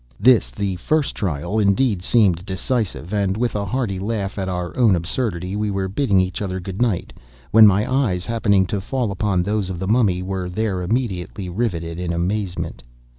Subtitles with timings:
[0.19, 4.95] This, the first trial, indeed, seemed decisive, and, with a hearty laugh at our own
[4.95, 7.13] absurdity, we were bidding each other good night,
[7.51, 11.99] when my eyes, happening to fall upon those of the Mummy, were there immediately riveted
[11.99, 12.81] in amazement.